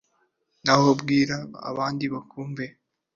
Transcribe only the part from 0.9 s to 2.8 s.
ab'iburengero bwaryo barumirwa